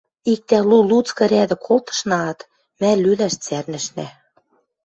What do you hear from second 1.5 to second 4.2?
колтышнаат, мӓ лӱлӓш цӓрнӹшнӓ.